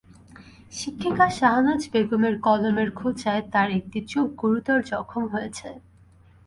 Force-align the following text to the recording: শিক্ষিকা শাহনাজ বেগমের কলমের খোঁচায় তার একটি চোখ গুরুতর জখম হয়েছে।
শিক্ষিকা 0.73 1.27
শাহনাজ 1.39 1.81
বেগমের 1.93 2.35
কলমের 2.45 2.89
খোঁচায় 2.99 3.43
তার 3.53 3.69
একটি 3.79 3.99
চোখ 4.11 4.27
গুরুতর 4.41 4.79
জখম 4.91 5.23
হয়েছে। 5.33 5.69